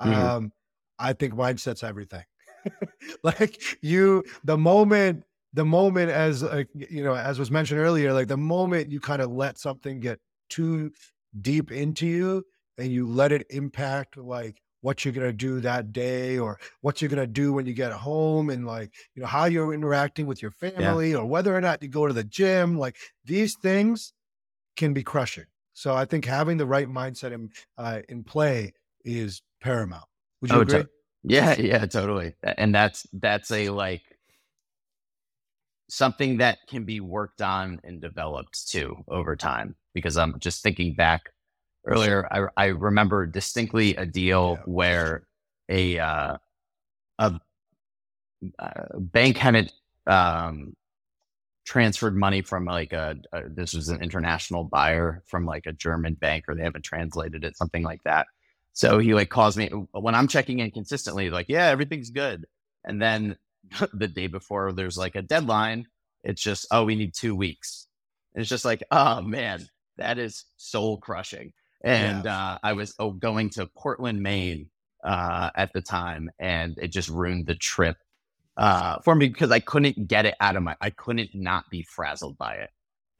[0.00, 0.12] Mm-hmm.
[0.12, 0.52] Um,
[0.98, 2.24] I think mindset's everything.
[3.22, 5.24] like you, the moment,
[5.54, 9.22] the moment as like you know, as was mentioned earlier, like the moment you kind
[9.22, 10.90] of let something get too
[11.40, 12.44] deep into you
[12.76, 17.00] and you let it impact like what you're going to do that day or what
[17.00, 20.26] you're going to do when you get home and like you know how you're interacting
[20.26, 21.16] with your family yeah.
[21.16, 24.12] or whether or not you go to the gym like these things
[24.76, 25.46] can be crushing.
[25.72, 28.72] So i think having the right mindset in uh, in play
[29.04, 30.04] is paramount.
[30.40, 30.82] Would you oh, agree?
[30.82, 30.88] to-
[31.24, 32.34] yeah yeah totally.
[32.42, 34.02] And that's that's a like
[35.88, 40.94] something that can be worked on and developed too over time because i'm just thinking
[40.94, 41.30] back
[41.86, 44.64] earlier, I, I remember distinctly a deal yeah.
[44.66, 45.26] where
[45.68, 46.36] a uh,
[47.18, 47.40] a,
[48.58, 49.72] a, uh, bank hadn't
[50.06, 50.74] um,
[51.64, 56.14] transferred money from like a, a, this was an international buyer from like a German
[56.14, 58.26] bank or they haven't translated it something like that.
[58.72, 62.46] So he like calls me when I'm checking in consistently like yeah everything's good
[62.84, 63.36] and then
[63.92, 65.86] the day before there's like a deadline
[66.22, 67.88] it's just oh we need 2 weeks.
[68.34, 69.66] And it's just like oh man
[69.98, 71.52] that is soul crushing
[71.86, 72.36] and yeah.
[72.36, 74.68] uh, I was oh, going to Portland, Maine
[75.04, 77.96] uh, at the time, and it just ruined the trip
[78.56, 80.76] uh, for me because I couldn't get it out of my.
[80.80, 82.70] I couldn't not be frazzled by it,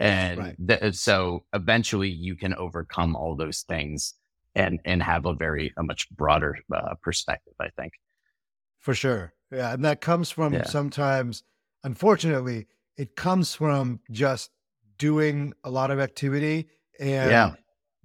[0.01, 0.57] and right.
[0.81, 4.15] th- so eventually you can overcome all those things
[4.57, 7.55] and and have a very a much broader uh, perspective.
[7.61, 7.93] I think
[8.81, 10.65] for sure, yeah, and that comes from yeah.
[10.65, 11.45] sometimes,
[11.85, 14.51] unfortunately, it comes from just
[14.99, 16.67] doing a lot of activity
[16.99, 17.53] and yeah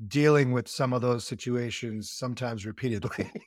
[0.07, 3.31] dealing with some of those situations sometimes repeatedly.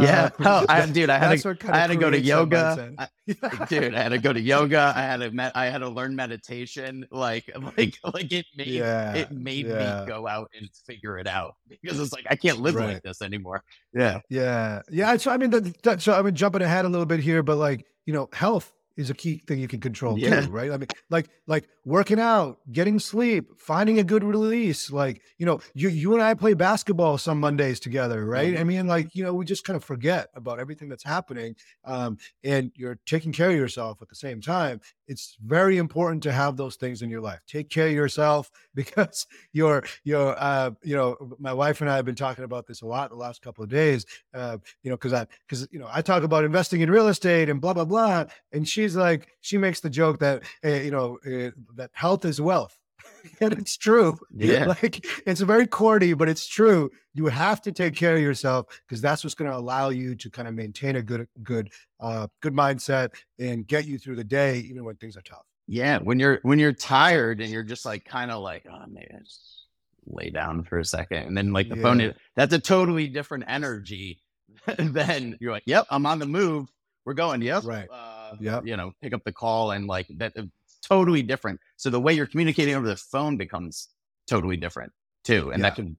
[0.00, 2.94] Yeah, uh, oh, I, dude, I had to, I had to go to yoga.
[2.98, 3.08] I,
[3.68, 4.92] dude, I had to go to yoga.
[4.96, 7.06] I had to, met, I had to learn meditation.
[7.10, 10.00] Like, like, like it made, yeah, it made yeah.
[10.00, 12.94] me go out and figure it out because it's like I can't live right.
[12.94, 13.62] like this anymore.
[13.92, 15.16] Yeah, yeah, yeah.
[15.16, 17.56] So I mean, that, that, so I mean, jumping ahead a little bit here, but
[17.56, 20.40] like, you know, health is a key thing you can control yeah.
[20.40, 20.72] too, right?
[20.72, 24.90] I mean, like like working out, getting sleep, finding a good release.
[24.90, 28.52] Like you know, you you and I play basketball some Mondays together, right?
[28.52, 28.60] Mm-hmm.
[28.60, 32.18] I mean, like you know, we just kind of forget about everything that's happening, um,
[32.42, 34.80] and you're taking care of yourself at the same time.
[35.06, 37.40] It's very important to have those things in your life.
[37.46, 42.04] Take care of yourself because you're you're uh, you know, my wife and I have
[42.04, 44.04] been talking about this a lot the last couple of days.
[44.34, 47.48] Uh, you know, because I because you know I talk about investing in real estate
[47.48, 50.90] and blah blah blah, and she she's like, she makes the joke that, uh, you
[50.90, 52.76] know, uh, that health is wealth.
[53.40, 54.18] and it's true.
[54.34, 54.74] Yeah.
[54.82, 56.90] Like it's very corny, but it's true.
[57.14, 60.30] You have to take care of yourself because that's what's going to allow you to
[60.30, 61.70] kind of maintain a good, good,
[62.00, 65.44] uh, good mindset and get you through the day, even when things are tough.
[65.66, 65.98] Yeah.
[65.98, 69.18] When you're, when you're tired and you're just like, kind of like, oh, maybe I
[69.18, 69.66] just
[70.06, 71.26] lay down for a second.
[71.26, 71.82] And then like the yeah.
[71.82, 74.22] phone, is, that's a totally different energy
[74.78, 76.68] than you're like, yep, I'm on the move.
[77.04, 77.40] We're going.
[77.40, 77.64] Yep.
[77.64, 77.88] Right.
[77.90, 80.32] Uh, Uh, yeah, you know, pick up the call and like that.
[80.36, 81.60] It's totally different.
[81.76, 83.88] So the way you're communicating over the phone becomes
[84.26, 84.92] totally different
[85.24, 85.70] too, and yeah.
[85.70, 85.96] that could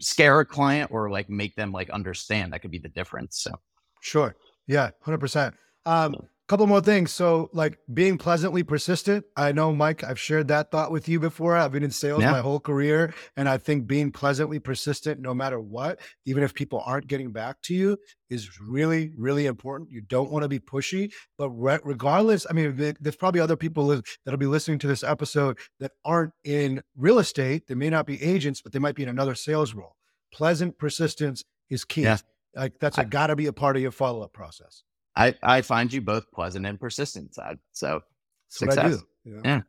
[0.00, 2.52] scare a client or like make them like understand.
[2.52, 3.38] That could be the difference.
[3.40, 3.52] So
[4.00, 5.54] sure, yeah, hundred percent.
[5.84, 6.16] Um,
[6.48, 7.10] Couple more things.
[7.10, 9.24] So, like being pleasantly persistent.
[9.36, 11.56] I know, Mike, I've shared that thought with you before.
[11.56, 12.30] I've been in sales yeah.
[12.30, 13.12] my whole career.
[13.36, 17.60] And I think being pleasantly persistent, no matter what, even if people aren't getting back
[17.62, 17.98] to you,
[18.30, 19.90] is really, really important.
[19.90, 21.10] You don't want to be pushy.
[21.36, 25.58] But re- regardless, I mean, there's probably other people that'll be listening to this episode
[25.80, 27.66] that aren't in real estate.
[27.66, 29.96] They may not be agents, but they might be in another sales role.
[30.32, 32.02] Pleasant persistence is key.
[32.02, 32.18] Yeah.
[32.54, 34.84] Like that's got to be a part of your follow up process.
[35.16, 37.36] I, I find you both pleasant and persistent.
[37.72, 38.02] So,
[38.48, 38.78] success.
[38.84, 39.40] I do.
[39.44, 39.60] Yeah.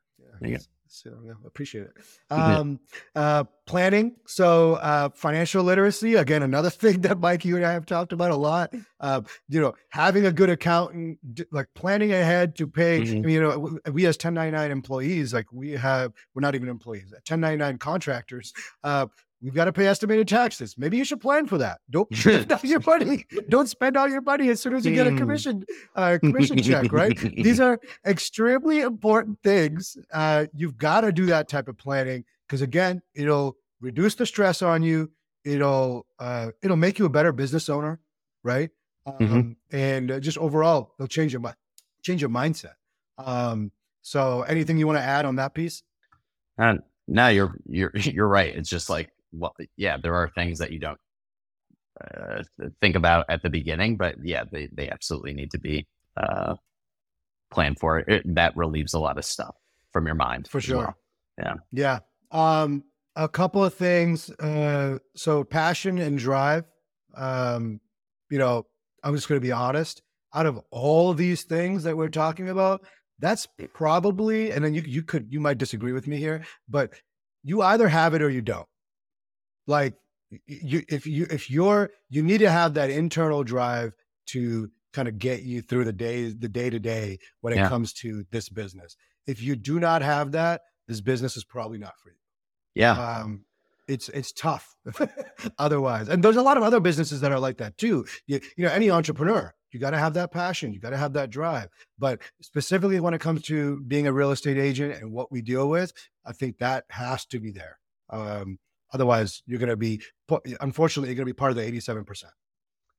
[0.42, 0.58] yeah.
[0.90, 1.94] So yeah, appreciate it.
[2.32, 2.80] Um,
[3.16, 4.16] uh, planning.
[4.26, 8.32] So uh, financial literacy again, another thing that Mike, you and I have talked about
[8.32, 8.74] a lot.
[9.00, 11.20] Uh, you know, having a good accountant,
[11.52, 13.02] like planning ahead to pay.
[13.02, 13.18] Mm-hmm.
[13.18, 17.12] I mean, you know, we as 1099 employees, like we have, we're not even employees,
[17.12, 18.54] 1099 contractors.
[19.42, 20.76] We've got to pay estimated taxes.
[20.78, 21.80] Maybe you should plan for that.
[21.92, 23.26] Don't spend all your money.
[23.50, 25.18] Don't spend all your money as soon as you get a hmm.
[25.18, 25.64] commission
[25.96, 26.92] uh, commission check.
[26.92, 27.16] Right?
[27.36, 29.96] These are extremely important things.
[30.12, 34.62] Uh, you've got to do that type of planning because again, it'll reduce the stress
[34.62, 35.12] on you.
[35.46, 38.00] It'll uh, it'll make you a better business owner,
[38.44, 38.72] right?
[39.08, 39.24] Mm-hmm.
[39.24, 39.78] Um, mm-hmm.
[39.78, 41.42] And uh, just overall, it'll change your
[42.02, 42.74] change your mindset.
[43.18, 43.72] Um,
[44.02, 45.84] so, anything you want to add on that piece?
[46.58, 48.56] And no, you're you're you're right.
[48.56, 51.00] It's just like well, yeah, there are things that you don't
[52.02, 52.44] uh,
[52.82, 56.56] think about at the beginning, but yeah, they, they absolutely need to be uh,
[57.52, 58.00] planned for.
[58.00, 59.56] It, that relieves a lot of stuff
[59.94, 60.48] from your mind.
[60.48, 60.78] For sure.
[60.78, 60.98] Well.
[61.38, 61.54] Yeah.
[61.72, 62.00] Yeah.
[62.32, 62.84] Um,
[63.16, 64.30] a couple of things.
[64.30, 66.66] Uh, so passion and drive.
[67.16, 67.80] Um,
[68.30, 68.66] you know,
[69.04, 70.02] I'm just going to be honest.
[70.34, 72.86] Out of all of these things that we're talking about,
[73.20, 76.94] that's probably, and then you you could you might disagree with me here, but
[77.44, 78.68] you either have it or you don't
[79.68, 79.94] like
[80.46, 83.94] you if you if you're you need to have that internal drive
[84.28, 87.70] to kind of get you through the day the day to day when it yeah.
[87.70, 88.96] comes to this business.
[89.26, 92.18] If you do not have that this business is probably not for you.
[92.76, 92.92] Yeah.
[92.92, 93.46] Um
[93.88, 94.76] it's it's tough
[95.58, 96.10] otherwise.
[96.10, 98.06] And there's a lot of other businesses that are like that too.
[98.26, 101.14] You, you know any entrepreneur you got to have that passion you got to have
[101.14, 101.70] that drive.
[101.98, 105.70] But specifically when it comes to being a real estate agent and what we deal
[105.70, 105.94] with
[106.26, 107.80] i think that has to be there.
[108.10, 108.60] Um,
[108.94, 110.02] Otherwise, you're going to be,
[110.62, 112.24] unfortunately, you're going to be part of the 87%.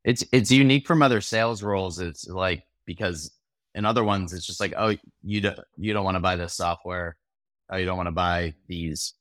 [0.05, 1.99] It's, it's unique from other sales roles.
[1.99, 3.33] It's like, because
[3.75, 6.55] in other ones, it's just like, oh, you don't, you don't want to buy this
[6.55, 7.17] software.
[7.71, 9.15] Oh, you don't want to buy these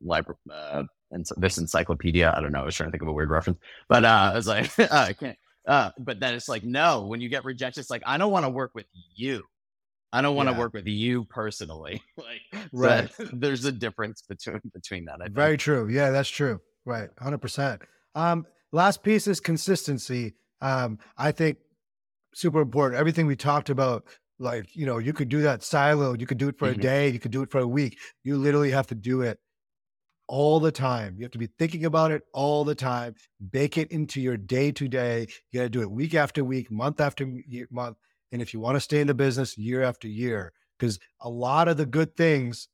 [0.00, 2.32] library, uh, and this encyclopedia.
[2.36, 2.62] I don't know.
[2.62, 4.88] I was trying to think of a weird reference, but, uh, I was like, uh,
[4.90, 8.18] I can't, uh, but then it's like, no, when you get rejected, it's like, I
[8.18, 9.44] don't want to work with you.
[10.12, 10.58] I don't want to yeah.
[10.58, 12.02] work with you personally.
[12.16, 13.12] like, right.
[13.12, 15.18] So there's a difference between between that.
[15.30, 15.88] Very true.
[15.88, 16.60] Yeah, that's true.
[16.84, 17.08] Right.
[17.18, 17.82] Hundred percent.
[18.14, 20.34] Um, last piece is consistency.
[20.60, 21.58] Um, I think
[22.34, 23.00] super important.
[23.00, 24.04] Everything we talked about,
[24.38, 26.80] like, you know, you could do that silo, you could do it for mm-hmm.
[26.80, 27.98] a day, you could do it for a week.
[28.22, 29.38] You literally have to do it
[30.28, 31.14] all the time.
[31.16, 33.14] You have to be thinking about it all the time.
[33.50, 35.26] Bake it into your day to day.
[35.50, 37.28] You got to do it week after week, month after
[37.70, 37.96] month
[38.32, 41.68] and if you want to stay in the business year after year, because a lot
[41.68, 42.68] of the good things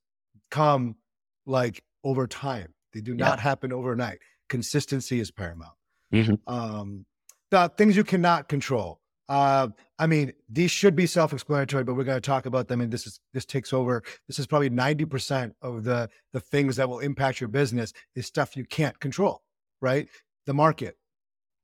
[0.51, 0.97] come
[1.45, 4.19] like over time, they do not happen overnight.
[4.49, 5.75] Consistency is paramount.
[6.15, 6.35] Mm-hmm.
[6.47, 7.05] Um,
[7.51, 9.01] the things you cannot control.
[9.29, 9.69] Uh,
[9.99, 12.81] I mean, these should be self-explanatory, but we're going to talk about them.
[12.81, 14.03] And this is this takes over.
[14.27, 18.25] This is probably ninety percent of the the things that will impact your business is
[18.27, 19.43] stuff you can't control.
[19.83, 20.09] Right,
[20.47, 20.97] the market.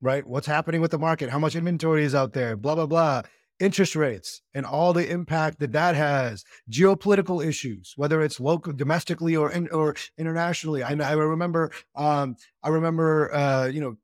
[0.02, 1.30] Right, what's happening with the market?
[1.30, 2.54] How much inventory is out there?
[2.54, 3.22] Blah blah blah
[3.60, 9.36] interest rates and all the impact that that has, geopolitical issues, whether it's local, domestically
[9.36, 10.82] or in, or internationally.
[10.82, 13.96] I, I remember, um, I remember, uh, you know,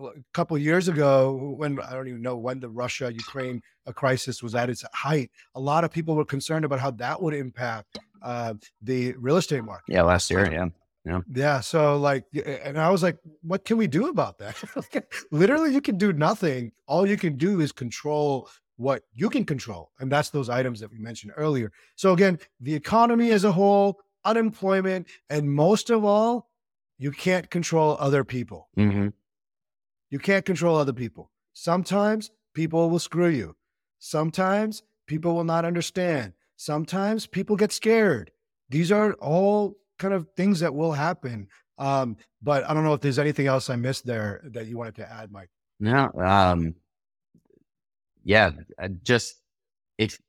[0.00, 4.42] a couple years ago when I don't even know when the Russia Ukraine uh, crisis
[4.42, 7.98] was at its height, a lot of people were concerned about how that would impact
[8.22, 9.92] uh, the real estate market.
[9.92, 10.68] Yeah, last year, yeah.
[11.04, 11.20] Yeah.
[11.34, 11.60] Yeah.
[11.60, 14.56] So like, and I was like, what can we do about that?
[15.32, 16.70] Literally, you can do nothing.
[16.86, 19.90] All you can do is control what you can control.
[20.00, 21.72] And that's those items that we mentioned earlier.
[21.96, 26.48] So, again, the economy as a whole, unemployment, and most of all,
[26.98, 28.68] you can't control other people.
[28.78, 29.08] Mm-hmm.
[30.10, 31.30] You can't control other people.
[31.52, 33.56] Sometimes people will screw you.
[33.98, 36.32] Sometimes people will not understand.
[36.56, 38.30] Sometimes people get scared.
[38.68, 41.48] These are all kind of things that will happen.
[41.78, 44.96] Um, but I don't know if there's anything else I missed there that you wanted
[44.96, 45.50] to add, Mike.
[45.80, 46.74] No, um,
[48.24, 49.36] yeah, uh, just
[49.98, 50.20] if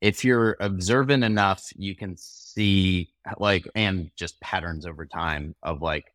[0.00, 6.06] if you're observant enough, you can see like and just patterns over time of like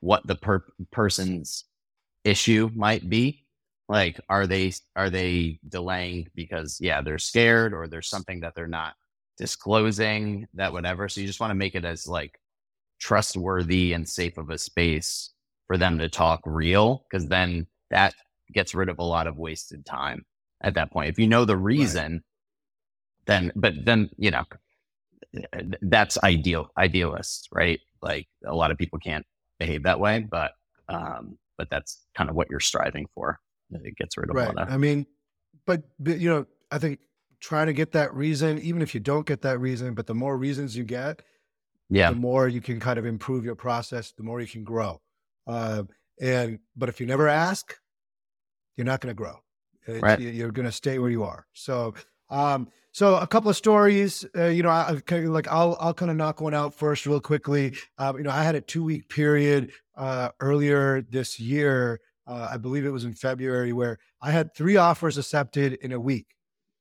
[0.00, 1.64] what the per- person's
[2.24, 3.44] issue might be.
[3.88, 8.66] Like, are they are they delaying because yeah they're scared or there's something that they're
[8.68, 8.94] not
[9.38, 11.08] disclosing that whatever.
[11.08, 12.38] So you just want to make it as like
[13.00, 15.30] trustworthy and safe of a space
[15.66, 18.14] for them to talk real because then that
[18.52, 20.24] gets rid of a lot of wasted time
[20.62, 21.10] at that point.
[21.10, 22.22] If you know the reason, right.
[23.26, 24.44] then, but then, you know,
[25.82, 27.80] that's ideal, idealist, right?
[28.00, 29.24] Like a lot of people can't
[29.58, 30.52] behave that way, but,
[30.88, 33.38] um, but that's kind of what you're striving for.
[33.70, 34.54] It gets rid of right.
[34.56, 35.06] I mean,
[35.66, 37.00] but, but, you know, I think
[37.40, 40.36] trying to get that reason, even if you don't get that reason, but the more
[40.36, 41.22] reasons you get,
[41.90, 42.10] yeah.
[42.10, 45.00] the more you can kind of improve your process, the more you can grow.
[45.46, 45.82] Uh,
[46.20, 47.74] and but if you never ask,
[48.76, 49.36] you're not going to grow.
[49.86, 50.20] Right.
[50.20, 51.46] You're going to stay where you are.
[51.52, 51.94] So,
[52.30, 54.24] um, so a couple of stories.
[54.36, 57.20] Uh, you know, I, I like I'll I'll kind of knock one out first, real
[57.20, 57.74] quickly.
[57.98, 62.00] Um, you know, I had a two week period uh, earlier this year.
[62.26, 66.00] Uh, I believe it was in February where I had three offers accepted in a
[66.00, 66.26] week,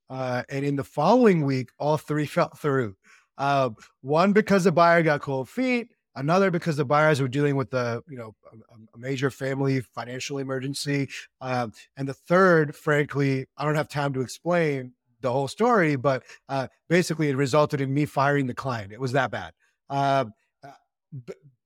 [0.09, 2.95] uh, and in the following week, all three fell through.
[3.37, 3.71] Uh,
[4.01, 5.87] one because the buyer got cold feet.
[6.15, 10.39] Another because the buyers were dealing with the you know a, a major family financial
[10.39, 11.09] emergency,
[11.39, 16.23] um, and the third, frankly, I don't have time to explain the whole story, but
[16.49, 18.91] uh, basically it resulted in me firing the client.
[18.91, 19.53] It was that bad.
[19.89, 20.33] Um,
[20.63, 20.71] uh,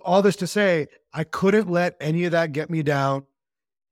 [0.01, 3.25] all this to say, I couldn't let any of that get me down.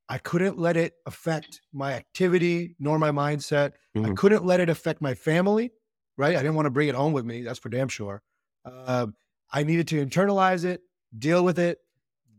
[0.10, 3.72] I couldn't let it affect my activity nor my mindset.
[3.95, 4.18] I Mhm.
[4.18, 5.72] couldn't let it affect my family,
[6.18, 6.36] right?
[6.36, 7.41] I didn't want to bring it home with me.
[7.41, 8.22] That's for damn sure.
[8.66, 9.16] Um,
[9.54, 10.82] I needed to internalize it,
[11.18, 11.78] deal with it,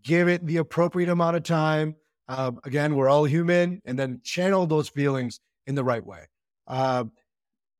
[0.02, 1.96] give it the appropriate amount of time.
[2.28, 6.26] Um, again, we're all human, and then channel those feelings in the right way.
[6.66, 7.12] Um,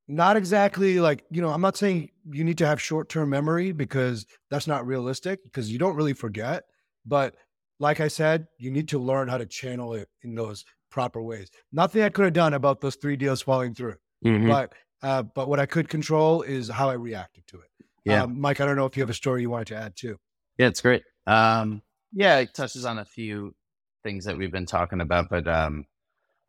[0.07, 3.72] not exactly like, you know, I'm not saying you need to have short term memory
[3.72, 6.64] because that's not realistic because you don't really forget.
[7.07, 7.35] But
[7.80, 11.51] like I said, you need to learn how to channel it in those proper ways.
[11.72, 14.49] Nothing I could have done about those three deals falling through, Mhm.
[14.49, 17.68] but uh, but what I could control is how I reacted to it.
[18.05, 18.24] Yeah.
[18.24, 20.18] Um, Mike, I don't know if you have a story you wanted to add too.
[20.59, 21.02] Yeah, it's great.
[21.26, 21.82] Um,
[22.12, 23.55] yeah, it touches on a few
[24.02, 25.86] things that we've been talking about, but um,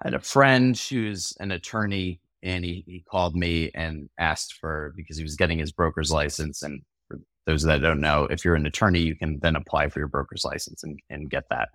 [0.03, 4.93] I had a friend who's an attorney, and he, he called me and asked for
[4.95, 6.61] because he was getting his broker's license.
[6.61, 9.99] And for those that don't know, if you're an attorney, you can then apply for
[9.99, 11.69] your broker's license and, and get that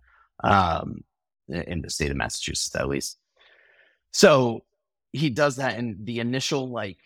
[0.45, 1.03] um,
[1.49, 3.19] in the state of Massachusetts, at least.
[4.13, 4.65] So
[5.13, 6.99] he does that, and the initial like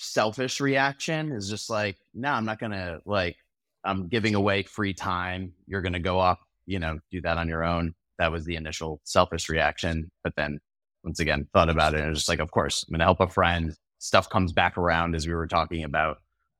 [0.00, 3.36] selfish reaction is just like, no, I'm not gonna like
[3.84, 5.52] I'm giving away free time.
[5.66, 7.94] You're going to go off, you know, do that on your own.
[8.18, 10.10] That was the initial selfish reaction.
[10.22, 10.60] But then
[11.04, 13.20] once again, thought about it and it just like, of course, I'm going to help
[13.20, 13.74] a friend.
[13.98, 16.18] Stuff comes back around as we were talking about.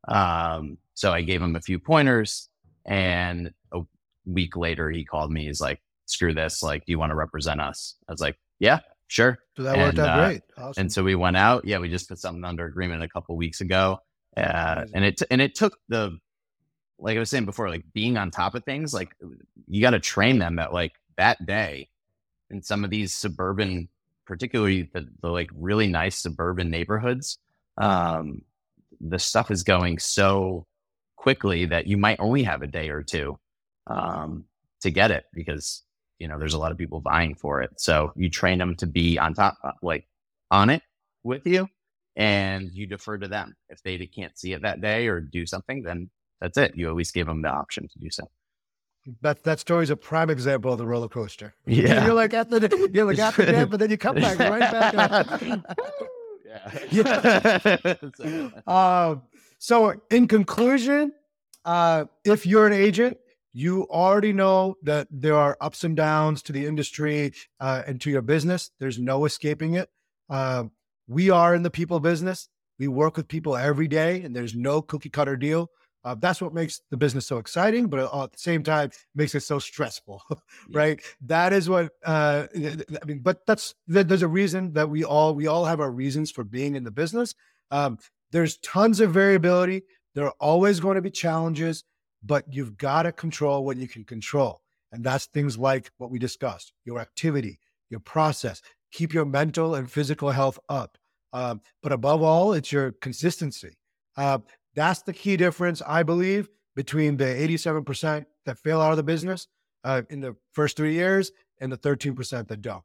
[0.08, 2.48] Um, so I gave him a few pointers
[2.86, 3.80] and a
[4.24, 5.46] week later he called me.
[5.46, 6.62] He's like, screw this.
[6.62, 7.96] Like, do you want to represent us?
[8.08, 8.80] I was like, yeah,
[9.10, 9.38] sure.
[9.56, 10.42] So that worked And, out uh, great.
[10.56, 10.80] Awesome.
[10.80, 11.64] And so we went out.
[11.64, 13.98] Yeah, we just put something under agreement a couple weeks ago,
[14.36, 16.18] uh, and it and it took the
[16.98, 18.94] like I was saying before, like being on top of things.
[18.94, 19.14] Like
[19.66, 21.88] you got to train them that like that day
[22.50, 23.88] in some of these suburban,
[24.26, 27.38] particularly the, the like really nice suburban neighborhoods.
[27.78, 28.42] Um,
[29.00, 30.66] the stuff is going so
[31.16, 33.38] quickly that you might only have a day or two
[33.86, 34.44] um,
[34.82, 35.82] to get it because
[36.20, 37.70] you know there's a lot of people vying for it.
[37.80, 40.06] So you train them to be on top, uh, like
[40.52, 40.82] on it
[41.24, 41.68] with you,
[42.16, 43.56] and you defer to them.
[43.68, 46.10] If they can't see it that day or do something, then
[46.40, 46.76] that's it.
[46.76, 48.24] You always give them the option to do so.
[49.22, 51.54] that that story's a prime example of the roller coaster.
[51.66, 52.04] Yeah.
[52.06, 54.60] you're like at the you're like at the dip, but then you come back right
[54.60, 55.76] back up.
[56.90, 57.96] yeah.
[58.16, 59.22] So- Um,
[59.58, 61.12] so in conclusion,
[61.64, 63.18] uh, if you're an agent,
[63.52, 68.10] you already know that there are ups and downs to the industry uh, and to
[68.10, 68.70] your business.
[68.78, 69.90] There's no escaping it.
[70.28, 70.64] Uh,
[71.08, 72.48] we are in the people business.
[72.78, 75.70] We work with people every day, and there's no cookie cutter deal.
[76.02, 79.40] Uh, that's what makes the business so exciting, but at the same time makes it
[79.40, 80.22] so stressful,
[80.70, 81.00] right?
[81.26, 83.18] That is what uh, I mean.
[83.18, 86.74] But that's there's a reason that we all we all have our reasons for being
[86.74, 87.34] in the business.
[87.70, 87.98] Um,
[88.32, 89.82] there's tons of variability.
[90.14, 91.84] There are always going to be challenges,
[92.22, 94.60] but you've got to control what you can control.
[94.92, 97.58] And that's things like what we discussed your activity,
[97.90, 98.60] your process,
[98.92, 100.98] keep your mental and physical health up.
[101.32, 103.76] Um, but above all, it's your consistency.
[104.16, 104.38] Uh,
[104.74, 109.46] that's the key difference, I believe, between the 87% that fail out of the business
[109.84, 112.82] uh, in the first three years and the 13% that don't.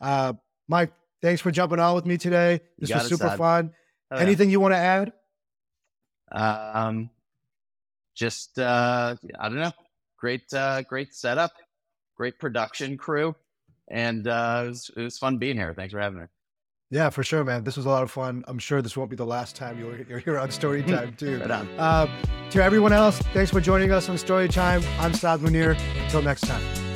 [0.00, 0.34] Uh,
[0.68, 2.60] Mike, thanks for jumping on with me today.
[2.78, 3.38] This was super Saad.
[3.38, 3.70] fun.
[4.10, 4.22] Oh, yeah.
[4.22, 5.12] Anything you want to add?
[6.30, 7.10] Um,
[8.18, 9.72] just uh, I don't know.
[10.18, 11.52] Great, uh, great setup,
[12.16, 13.36] great production crew,
[13.88, 15.72] and uh, it was, it was fun being here.
[15.74, 16.26] Thanks for having me.
[16.90, 17.64] Yeah, for sure, man.
[17.64, 18.44] This was a lot of fun.
[18.48, 21.38] I'm sure this won't be the last time you're, you're here on Story Time, too.
[21.38, 21.68] Right on.
[21.78, 22.08] Uh,
[22.50, 24.82] to everyone else, thanks for joining us on Story Time.
[24.98, 25.78] I'm Saad Munir.
[26.02, 26.87] Until next time.